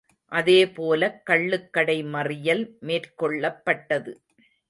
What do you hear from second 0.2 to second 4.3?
அதே போலக் கள்ளுக்கடை மறியல் மேற்கொள்ளப்பட்டது.